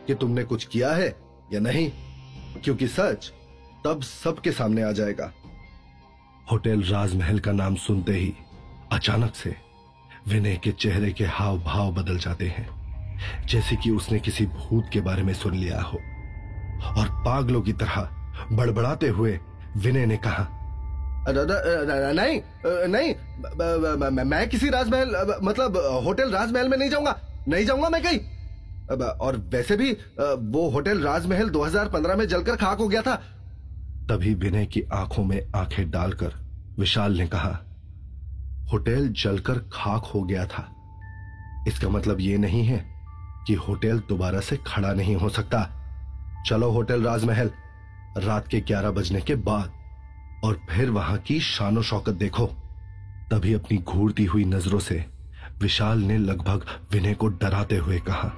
कि 0.06 0.14
तुमने 0.14 0.44
कुछ 0.44 0.64
किया 0.64 0.92
है 0.92 1.08
या 1.52 1.60
नहीं, 1.60 1.90
क्योंकि 2.64 2.88
सच 2.88 3.32
तब 3.84 4.02
सबके 4.02 4.52
सामने 4.52 4.82
आ 4.82 4.92
जाएगा। 4.92 5.32
होटल 6.52 6.82
राजमहल 6.82 7.38
का 7.38 7.52
नाम 7.52 7.74
सुनते 7.74 8.12
ही 8.12 8.32
अचानक 8.92 9.34
से 9.34 9.54
विनय 10.28 10.60
के 10.64 10.72
चेहरे 10.72 11.12
के 11.12 11.24
हाव 11.24 11.58
भाव 11.58 11.92
बदल 11.94 12.18
जाते 12.18 12.46
हैं, 12.46 12.68
जैसे 13.46 13.76
कि 13.76 13.90
उसने 13.90 14.18
किसी 14.20 14.46
भूत 14.46 14.90
के 14.92 15.00
बारे 15.00 15.22
में 15.22 15.34
सुन 15.34 15.54
लिया 15.54 15.80
हो। 15.82 15.98
और 16.90 17.08
पागलों 17.24 17.62
की 17.62 17.72
तरह 17.72 18.08
बड़बड़ाते 18.52 19.08
हुए 19.08 19.38
विनय 19.76 20.06
ने 20.06 20.16
कहा 20.16 20.58
नहीं 21.28 22.40
नहीं 22.88 23.14
मैं 24.24 24.48
किसी 24.48 24.68
राजमहल 24.70 25.38
मतलब 25.42 25.76
होटल 26.04 26.30
राजमहल 26.30 26.68
में 26.68 26.76
नहीं 26.78 26.90
जाऊँगा 26.90 27.16
नहीं 27.48 27.64
जाऊँगा 27.66 27.88
मैं 27.88 28.02
कहीं। 28.02 28.18
और 29.20 29.36
वैसे 29.52 29.76
भी 29.76 29.92
वो 30.52 30.68
होटल 30.70 31.02
राजमहल 31.02 31.50
2015 31.50 32.16
में 32.16 32.26
जलकर 32.28 32.56
खाक 32.56 32.78
हो 32.78 32.88
गया 32.88 33.02
था। 33.02 33.14
तभी 34.08 34.34
विनय 34.34 34.66
की 34.66 34.82
आँखों 34.92 35.24
में 35.24 35.52
आँखें 35.56 35.90
डालकर 35.90 36.32
विशाल 36.78 37.18
ने 37.18 37.26
कहा, 37.26 37.58
होटल 38.72 39.08
जलकर 39.14 39.58
खाक 39.72 40.04
हो 40.04 40.22
गया 40.22 40.46
था। 40.46 40.64
इसका 41.68 41.88
मतलब 41.88 42.20
ये 42.20 42.38
नहीं 42.38 42.64
है 42.64 42.84
कि 43.46 43.54
होटल 43.58 43.98
दोबारा 44.08 44.40
से 44.40 44.56
खड़ा 44.66 44.92
नहीं 44.92 45.16
हो 45.16 45.28
सकता। 45.28 45.62
चलो 46.46 46.70
होटल 46.70 47.02
राजमहल, 47.02 47.50
रात 48.18 48.48
के 48.48 48.60
11 48.62 48.90
बजने 48.90 49.20
के 49.20 49.34
बाद। 49.34 49.72
और 50.44 50.60
फिर 50.70 50.90
वहाँ 50.90 51.18
की 51.18 51.38
शानो 51.40 51.82
शौकत 51.82 52.14
देखो। 52.16 52.46
तभी 53.30 53.52
अपनी 53.54 53.78
घूरती 53.78 54.24
हुई 54.24 54.44
नज़रों 54.44 54.78
से 54.80 55.04
विशाल 55.60 55.98
ने 56.00 56.16
लगभग 56.18 56.66
विनय 56.92 57.14
को 57.14 57.28
डराते 57.28 57.76
हुए 57.76 57.98
कहा, 58.00 58.28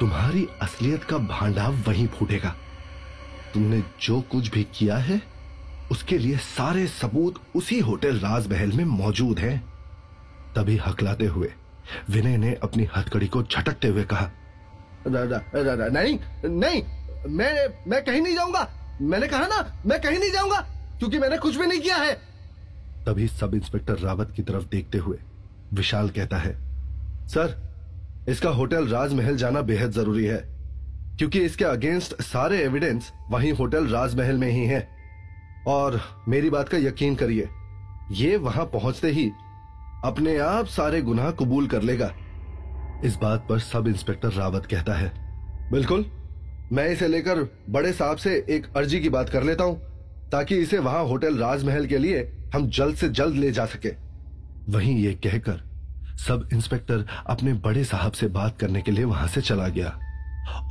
तुम्हारी 0.00 0.46
असलियत 0.62 1.04
का 1.04 1.18
भांडा 1.18 1.68
वहीं 1.86 2.06
फूटेगा। 2.08 2.54
तुमने 3.54 3.82
जो 4.02 4.20
कुछ 4.30 4.50
भी 4.50 4.66
किया 4.74 4.96
है, 4.98 5.20
उसके 5.90 6.18
लिए 6.18 6.36
सारे 6.38 6.86
सबूत 6.86 7.40
उसी 7.56 7.78
होटल 7.80 8.18
राजमहल 8.18 8.72
में 8.72 8.84
मौजूद 8.86 9.38
हैं। 9.38 9.58
तभी 10.56 10.76
हकलाते 10.76 11.26
हुए 11.26 11.52
विनय 12.10 12.36
ने 12.36 12.54
अपनी 12.62 12.88
हथकड़ी 12.96 13.26
को 13.26 13.42
झटकते 13.42 13.88
हुए 13.88 14.04
कहा 14.04 14.30
नहीं 15.06 16.18
नहीं, 16.46 16.82
मैं 17.28 17.68
मैं 17.88 18.04
कहीं 18.04 18.20
नहीं 18.22 18.34
जाऊँगा। 18.34 18.68
मैंने 19.00 19.26
कहा 19.28 19.46
ना, 19.46 19.80
मैं 19.86 20.00
कहीं 20.00 20.18
नहीं 20.18 20.30
जाऊँगा, 20.32 20.60
क्योंकि 20.98 21.18
मैंने 21.18 21.38
कुछ 21.38 21.56
भी 21.56 21.66
नहीं 21.66 21.80
किया 21.80 21.96
है। 21.96 22.12
तभी 23.06 23.26
सब 23.28 23.54
इंस्पेक्टर 23.54 23.98
रावत 23.98 24.32
की 24.36 24.42
तरफ़ 24.42 24.64
देखते 24.66 24.98
हुए 24.98 25.18
विशाल 25.72 26.08
कहता 26.10 26.36
है, 26.36 26.52
सर, 27.28 27.56
इसका 28.28 28.50
होटल 28.50 28.88
राजमहल 28.88 29.36
जाना 29.36 29.60
बेहद 29.62 29.90
ज़रूरी 29.92 30.24
है, 30.24 30.38
क्योंकि 31.18 31.40
इसके 31.40 31.64
अगेंस्ट 31.64 32.20
सारे 32.22 32.62
एविडेंस 32.62 33.12
वहीं 33.30 33.52
होटल 33.52 33.86
राजमहल 33.86 34.36
में 34.36 34.50
ही 34.50 34.64
हैं। 34.66 34.86
और 35.68 36.00
मेरी 36.28 36.50
बात 36.50 36.68
का 36.68 36.78
यकीन 36.78 37.14
करिए, 37.14 37.48
ये 38.12 38.36
वहाँ 38.38 38.64
पहुँचते 38.64 39.10
ही 39.10 39.30
अपने 40.04 40.36
आप 40.38 40.66
सारे 40.68 41.00
गुनाह 41.02 41.30
कबूल 41.30 41.66
कर 41.66 41.82
लेगा। 41.82 42.12
इस 43.04 43.16
बात 43.16 43.46
पर 43.48 43.58
सब 43.60 43.88
इंस्पेक्टर 43.88 44.32
रावत 44.32 44.66
कहता 44.66 44.94
है, 44.94 45.12
बिल्कुल 45.70 46.04
मैं 46.72 46.88
इसे 46.88 47.08
लेकर 47.08 47.38
बड़े 47.70 47.92
साहब 47.92 48.16
से 48.16 48.34
एक 48.50 48.66
अर्जी 48.76 49.00
की 49.00 49.08
बात 49.08 49.28
कर 49.28 49.42
लेता 49.42 49.64
हूँ, 49.64 49.76
ताकि 50.32 50.56
इसे 50.56 50.78
वहाँ 50.78 51.04
होटल 51.04 51.38
राजमहल 51.38 51.86
के 51.86 51.98
लिए 51.98 52.20
हम 52.54 52.68
जल्द 52.68 52.96
से 52.96 53.08
जल्द 53.10 53.36
ले 53.36 53.50
जा 53.50 53.64
सके। 53.66 53.88
वहीं 54.68 54.96
ये 54.96 55.12
कहकर 55.14 55.62
सब 56.18 56.48
इंस्पेक्टर 56.52 57.04
अपने 57.26 57.52
बड़े 57.64 57.84
साहब 57.84 58.12
से 58.12 58.26
बात 58.28 58.58
करने 58.58 58.82
के 58.82 58.90
लिए 58.90 59.04
वहाँ 59.04 59.28
से 59.28 59.40
चला 59.40 59.68
गया, 59.68 59.98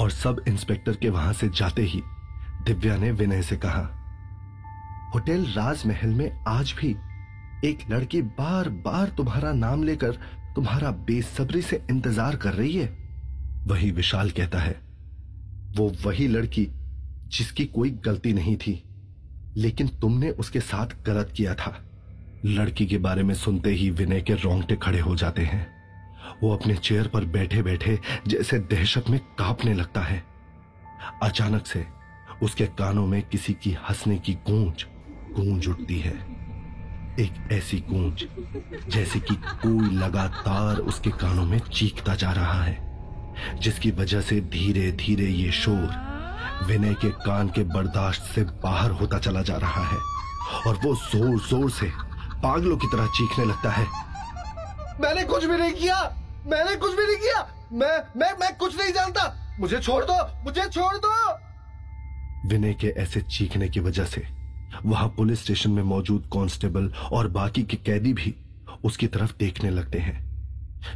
और 0.01 0.11
सब 0.11 0.43
इंस्पेक्टर 0.47 0.95
के 0.95 1.09
वहाँ 1.09 1.33
से 1.33 1.49
जाते 1.49 1.81
ही 1.83 2.01
दिव्या 2.65 2.97
ने 2.97 3.11
विनय 3.11 3.41
से 3.41 3.57
कहा, 3.57 3.81
होटल 5.13 5.45
राजमहल 5.47 6.09
में 6.09 6.43
आज 6.47 6.73
भी 6.79 6.95
एक 7.65 7.79
लड़की 7.91 8.21
बार 8.21 8.69
बार 8.85 9.13
तुम्हारा 9.17 9.51
नाम 9.55 9.83
लेकर 9.83 10.19
तुम्हारा 10.55 10.91
बेसब्री 11.07 11.61
से 11.61 11.81
इंतज़ार 11.89 12.35
कर 12.35 12.53
रही 12.53 12.73
है? 12.73 12.87
वही 13.67 13.91
विशाल 13.91 14.29
कहता 14.31 14.59
है 14.59 14.86
वो 15.77 15.91
वही 16.05 16.27
लड़की 16.27 16.67
जिसकी 17.27 17.65
कोई 17.65 17.89
गलती 18.05 18.33
नहीं 18.33 18.55
थी, 18.57 18.83
लेकिन 19.57 19.87
तुमने 19.87 20.29
उसके 20.29 20.59
साथ 20.59 20.95
गलत 21.05 21.33
किया 21.37 21.53
था। 21.55 21.75
लड़की 22.45 22.85
के 22.85 22.97
बारे 22.97 23.23
में 23.23 23.33
सुनते 23.35 23.69
ही 23.69 23.89
विनय 23.89 24.21
के 24.21 24.33
रोंगटे 24.33 24.75
खड़े 24.75 24.99
हो 24.99 25.15
जाते 25.15 25.41
हैं। 25.41 25.65
वो 26.43 26.55
अपने 26.55 26.75
चेयर 26.75 27.07
पर 27.07 27.25
बैठे 27.25 27.61
बैठे 27.63 27.99
जैसे 28.27 28.59
दहशत 28.59 29.09
में 29.09 29.19
कांपने 29.39 29.73
लगता 29.73 30.01
है। 30.01 30.23
अचानक 31.23 31.65
से 31.65 31.85
उसके 32.43 32.65
कानों 32.65 33.05
में 33.07 33.21
किसी 33.21 33.53
की 33.53 33.71
हंसने 33.89 34.17
की 34.17 34.33
गूंज 34.49 34.85
गूंज 35.35 35.67
उठती 35.67 35.99
है। 35.99 36.13
एक 37.19 37.51
ऐसी 37.51 37.79
गूंज 37.89 38.25
जैसे 38.89 39.19
कि 39.19 39.35
कोई 39.35 39.89
लगातार 39.95 40.77
उसके 40.79 41.09
कानों 41.09 41.45
में 41.45 41.59
चीखता 41.59 42.15
जा 42.15 42.31
रहा 42.31 42.63
है। 42.63 42.86
जिसकी 43.59 43.91
वजह 43.91 44.21
से 44.21 44.39
धीरे 44.53 44.91
धीरे 45.01 45.25
ये 45.25 45.51
शोर 45.51 46.65
विनय 46.67 46.93
के 46.93 47.09
कान 47.25 47.49
के 47.49 47.63
बर्दाश्त 47.73 48.23
से 48.35 48.43
बाहर 48.63 48.91
होता 48.91 49.19
चला 49.19 49.41
जा 49.41 49.57
रहा 49.57 49.83
है 49.87 49.97
और 50.67 50.79
वो 50.85 50.95
ज़ोर 50.95 51.39
ज़ोर 51.39 51.69
से 51.71 51.91
पागलों 52.43 52.77
की 52.77 52.87
तरह 52.87 53.07
चीखने 53.17 53.45
लगता 53.45 53.71
है। 53.71 53.85
मैंने 55.01 55.23
कुछ 55.23 55.45
भी 55.45 55.57
नहीं 55.57 55.73
किया! 55.73 56.01
मैंने 56.47 56.75
कुछ 56.75 56.95
भी 56.95 57.05
नहीं 57.05 57.17
किया! 57.17 57.41
मैं 57.73 57.97
मैं 58.19 58.31
मैं 58.39 58.55
कुछ 58.57 58.77
नहीं 58.77 58.93
जानता! 58.93 59.33
मुझे 59.59 59.79
छोड़ 59.79 60.03
दो! 60.05 60.17
मुझे 60.43 60.67
छोड़ 60.69 60.95
दो! 60.97 61.13
विनय 62.49 62.73
के 62.73 62.87
ऐसे 63.01 63.21
चीखने 63.21 63.69
की 63.69 63.79
वजह 63.79 64.05
से 64.05 64.25
वहाँ 64.85 65.07
पुलिस 65.17 65.43
स्टेशन 65.43 65.71
में 65.71 65.83
मौजूद 65.83 66.29
कांस्टेबल 66.33 66.91
और 67.11 67.27
बाकी 67.27 67.63
के 67.63 67.77
कैदी 67.77 68.13
भी 68.13 68.33
उसकी 68.85 69.07
तरफ़ 69.07 69.33
देखने 69.39 69.69
लगते 69.69 69.99
हैं, 69.99 70.19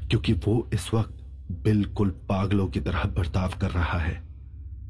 क्योंकि 0.10 0.34
वो 0.46 0.70
इस 0.74 0.94
वक्त 0.94 1.18
बिल्कुल 1.64 2.10
पागलों 2.30 2.68
की 2.68 2.80
तरह 2.80 3.04
बर्ताव 3.18 3.54
कर 3.62 3.72
रहा 3.72 4.00
है। 4.00 4.22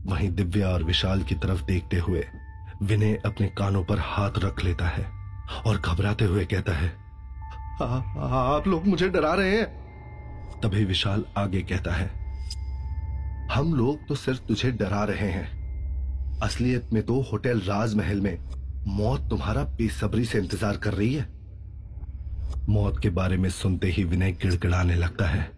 वहीं 0.05 0.29
दिव्या 0.31 0.69
और 0.69 0.83
विशाल 0.83 1.23
की 1.23 1.35
तरफ़ 1.35 1.63
देखते 1.65 1.97
हुए 1.97 2.23
विनय 2.83 3.15
अपने 3.25 3.47
कानों 3.47 3.83
पर 3.83 3.99
हाथ 3.99 4.39
रख 4.39 4.63
लेता 4.63 4.87
है 4.87 5.05
और 5.65 5.77
घबराते 5.77 6.25
हुए 6.25 6.45
कहता 6.45 6.73
है 6.73 6.89
आ, 7.81 7.85
आ, 7.85 8.55
आप 8.55 8.67
लोग 8.67 8.87
मुझे 8.87 9.09
डरा 9.09 9.33
रहे 9.33 9.57
हैं। 9.57 10.59
तभी 10.61 10.83
विशाल 10.85 11.25
आगे 11.37 11.61
कहता 11.61 11.93
है 11.93 12.09
हम 13.51 13.73
लोग 13.75 14.07
तो 14.07 14.15
सिर्फ़ 14.15 14.41
तुझे 14.41 14.71
डरा 14.71 15.03
रहे 15.03 15.29
हैं। 15.31 16.39
असलियत 16.43 16.89
में 16.93 17.01
तो 17.03 17.21
होटल 17.21 17.59
राजमहल 17.59 18.21
में 18.21 18.37
मौत 18.87 19.29
तुम्हारा 19.29 19.63
बेसब्री 19.77 20.25
से 20.25 20.37
इंतज़ार 20.37 20.77
कर 20.77 20.93
रही 20.93 21.13
है। 21.13 21.27
मौत 22.69 22.99
के 22.99 23.09
बारे 23.09 23.37
में 23.37 23.49
सुनते 23.49 23.87
ही 23.87 24.03
विनय 24.03 24.31
गिड़गिड़ाने 24.31 24.95
लगता 24.95 25.25
है। 25.25 25.49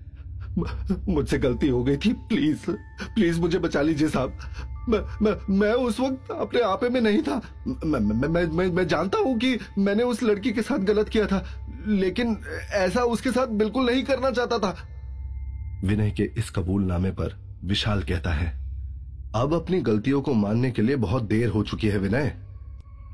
मुझसे 0.57 1.38
गलती 1.38 1.67
हो 1.67 1.83
गई 1.83 1.98
थी 1.98 2.13
प्लीज़ 2.29 2.72
प्लीज़ 3.15 3.39
मुझे 3.41 3.60
बचा 3.60 3.81
लीजिए 3.81 4.10
साहब। 4.10 4.38
मैं 4.89 5.00
मैं 5.22 5.33
मैं 5.57 5.72
उस 5.74 6.00
वक्त 6.00 6.31
अपने 6.31 6.62
आपे 6.62 6.89
में 6.89 7.00
नहीं 7.01 7.22
था। 7.22 7.41
मैं 7.67 8.00
मैं 8.00 8.27
मैं, 8.27 8.45
मैं, 8.45 8.67
मैं 8.67 8.88
जानता 8.88 9.17
हूँ 9.17 9.38
कि 9.39 9.57
मैंने 9.77 10.03
उस 10.03 10.24
लड़की 10.24 10.51
के 10.51 10.62
साथ 10.62 10.79
गलत 10.79 11.10
किया 11.10 11.25
था 11.27 11.43
लेकिन 11.88 12.38
ऐसा 12.72 13.03
उसके 13.03 13.31
साथ 13.31 13.48
बिल्कुल 13.48 13.86
नहीं 13.86 14.03
करना 14.03 14.31
चाहता 14.31 14.60
था। 14.60 14.75
विनय 15.83 16.12
के 16.12 16.24
इस 16.38 16.50
कबूलनामे 16.50 17.12
पर 17.12 17.38
विशाल 17.63 18.03
कहता 18.03 18.33
है 18.33 18.51
अब 19.36 19.53
अपनी 19.53 19.81
गलतियों 19.81 20.22
को 20.22 20.33
मानने 20.33 20.72
के 20.72 20.81
लिए 20.81 20.95
बहुत 20.95 21.24
देर 21.24 21.50
हो 21.50 21.63
चुकी 21.63 21.88
है 21.88 21.98
विनय। 21.98 22.27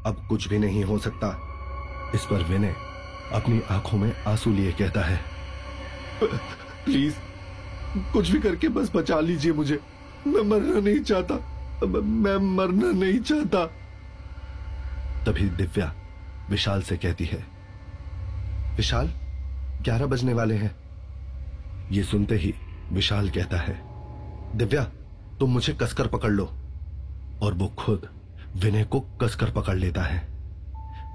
अब 0.05 0.25
कुछ 0.29 0.47
भी 0.49 0.59
नहीं 0.59 0.83
हो 0.83 0.97
सकता। 0.97 1.29
इस 2.15 2.21
पर 2.21 2.43
विनय 2.43 2.75
अपनी 3.33 3.61
आँखों 3.69 3.97
में 3.97 4.11
आँसू 4.27 4.51
लिए 4.51 4.71
कहता 4.71 5.01
है। 5.01 5.19
प्लीज़ 6.23 7.13
कुछ 7.97 8.29
भी 8.29 8.39
करके 8.39 8.69
बस 8.69 8.91
बचा 8.95 9.19
लीजिए 9.19 9.53
मुझे। 9.53 9.79
मैं 10.27 10.41
मरना 10.41 10.79
नहीं 10.79 10.99
चाहता। 10.99 11.35
मैं 11.87 12.55
मरना 12.55 12.91
नहीं 12.91 13.19
चाहता। 13.19 13.65
तभी 15.25 15.49
दिव्या 15.49 15.93
विशाल 16.49 16.81
से 16.81 16.97
कहती 16.97 17.25
है, 17.25 17.45
विशाल, 18.77 19.07
ग्यारह 19.81 20.05
बजने 20.05 20.33
वाले 20.33 20.55
हैं। 20.55 20.75
ये 21.91 22.03
सुनते 22.03 22.35
ही 22.35 22.53
विशाल 22.91 23.29
कहता 23.29 23.57
है, 23.57 23.81
दिव्या, 24.57 24.83
तुम 25.39 25.49
मुझे 25.49 25.73
कसकर 25.73 26.07
पकड़ 26.07 26.29
लो। 26.29 26.45
और 27.41 27.53
वो 27.53 27.67
खुद 27.67 28.09
विनय 28.55 28.83
को 28.83 28.99
कसकर 28.99 29.51
पकड़ 29.51 29.75
लेता 29.75 30.01
है। 30.01 30.27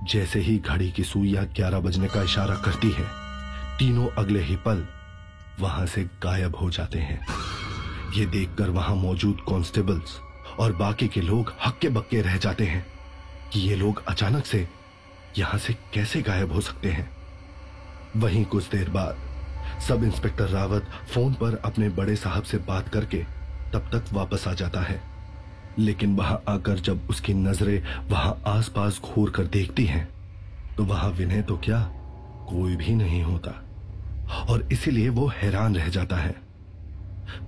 जैसे 0.05 0.41
ही 0.41 0.59
घड़ी 0.59 0.91
की 0.93 1.05
सुइया 1.05 1.43
ग्यारह 1.43 1.79
बजने 1.79 2.09
का 2.09 2.23
इशारा 2.23 2.55
करती 2.55 2.91
है, 2.91 3.05
तीनों 3.79 4.09
अगले 4.09 4.41
ही 4.41 4.57
पल 4.57 4.87
वहाँ 5.61 5.87
से 5.87 6.05
गायब 6.05 6.57
हो 6.57 6.71
जाते 6.71 6.99
हैं। 6.99 7.27
ये 8.15 8.27
देखकर 8.27 8.71
वहाँ 8.71 8.95
मौजूद 8.97 9.41
कांस्टेबल्स 9.41 10.19
और 10.59 10.73
बाकी 10.73 11.09
के 11.09 11.21
लोग 11.21 11.53
हक्के 11.67 11.89
बक्के 11.89 12.21
रह 12.23 12.37
जाते 12.37 12.65
हैं 12.65 12.87
कि 13.53 13.61
ये 13.61 13.77
लोग 13.77 14.05
अचानक 14.09 14.47
से 14.47 14.69
यहाँ 15.39 15.59
से 15.59 15.73
कैसे 15.95 16.23
गायब 16.23 16.53
हो 16.53 16.61
सकते 16.61 16.91
हैं। 16.91 17.11
वहीं 18.17 18.45
कुछ 18.45 18.71
देर 18.71 18.91
बाद, 18.91 19.17
सब 19.89 20.05
इंस्पेक्टर 20.05 20.49
रावत 20.49 20.91
फ़ोन 21.15 21.35
पर 21.35 21.57
अपने 21.65 21.89
बड़े 21.89 22.17
साहब 22.17 22.43
से 22.43 22.59
बात 22.59 22.89
करके 22.89 23.25
तब 23.73 23.91
तक 23.93 24.13
वापस 24.13 24.49
आ 24.49 24.53
जाता 24.53 24.81
है। 24.81 25.01
लेकिन 25.79 26.17
वहाँ 26.17 26.43
आकर 26.49 26.79
जब 26.79 27.09
उसकी 27.11 27.35
नज़रें 27.35 28.09
वहाँ 28.09 28.43
आसपास 28.47 29.01
घूर 29.05 29.31
कर 29.31 29.45
देखती 29.45 29.85
हैं 29.85 30.09
तो 30.77 30.85
वहाँ 30.85 31.11
विनय 31.11 31.43
तो 31.43 31.57
क्या? 31.57 31.83
कोई 32.49 32.77
भी 32.77 32.95
नहीं 32.95 33.23
होता। 33.23 33.64
और 34.31 34.69
इसीलिए 34.73 35.09
वो 35.09 35.27
हैरान 35.27 35.77
रह 35.77 35.89
जाता 35.89 36.17
है। 36.17 36.35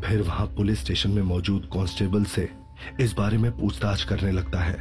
फिर 0.05 0.23
वहाँ 0.23 0.47
पुलिस 0.47 0.81
स्टेशन 0.81 1.11
में 1.11 1.23
मौजूद 1.23 1.71
कांस्टेबल 1.75 2.25
से 2.25 2.53
इस 3.01 3.13
बारे 3.13 3.39
में 3.39 3.59
पूछताछ 3.59 4.05
करने 4.05 4.33
लगता 4.33 4.61
है। 4.61 4.73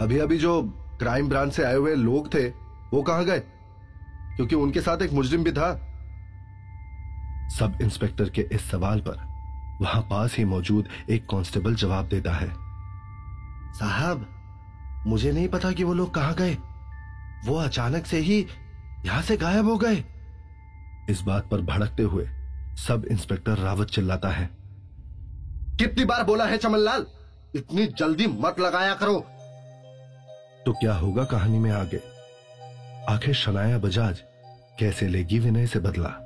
अभी 0.00 0.18
अभी 0.18 0.38
जो 0.38 0.62
क्राइम 0.98 1.28
ब्रांच 1.28 1.52
से 1.52 1.64
आए 1.64 1.74
हुए 1.74 1.94
लोग 1.94 2.34
थे, 2.34 2.48
वो 2.94 3.02
कहाँ 3.02 3.24
गए? 3.24 3.42
क्योंकि 4.36 4.56
उनके 4.56 4.80
साथ 4.80 5.02
एक 5.02 5.12
मुजरिम 5.12 5.44
भी 5.44 5.52
था। 5.52 5.74
सब 7.48 7.78
इंस्पेक्टर 7.82 8.28
के 8.28 8.42
इस 8.52 8.70
सवाल 8.70 9.00
पर 9.00 9.32
वहाँ 9.84 10.02
पास 10.02 10.36
ही 10.36 10.44
मौजूद 10.44 10.88
एक 11.10 11.24
कांस्टेबल 11.30 11.74
जवाब 11.74 12.08
देता 12.08 12.32
है। 12.32 12.52
साहब, 13.74 14.28
मुझे 15.06 15.32
नहीं 15.32 15.48
पता 15.48 15.72
कि 15.72 15.84
वो 15.84 15.94
लोग 15.94 16.14
कहाँ 16.14 16.34
गए। 16.34 16.58
वो 17.46 17.54
अचानक 17.54 18.06
से 18.06 18.18
ही 18.18 18.46
यहाँ 19.06 19.22
से 19.22 19.36
गायब 19.36 19.64
हो 19.64 19.76
गए। 19.76 20.04
इस 21.10 21.20
बात 21.20 21.48
पर 21.50 21.60
भड़कते 21.60 22.02
हुए 22.02 22.28
सब 22.76 23.06
इंस्पेक्टर 23.10 23.58
रावत 23.58 23.88
चिल्लाता 23.88 24.28
है। 24.28 24.50
कितनी 25.78 26.04
बार 26.04 26.24
बोला 26.24 26.44
है 26.44 26.58
चमनलाल? 26.58 27.06
इतनी 27.54 27.86
जल्दी 27.86 28.26
मत 28.26 28.60
लगाया 28.60 28.94
करो। 28.94 29.26
तो 30.66 30.72
क्या 30.72 30.94
होगा 30.94 31.24
कहानी 31.24 31.58
में 31.58 31.70
आगे? 31.70 32.00
आखिर 33.08 33.34
शनाया 33.34 33.78
बजाज 33.78 34.22
कैसे 34.78 35.08
लेगी 35.08 35.38
विनय 35.38 35.66
से 35.66 35.78
बदला? 35.78 36.21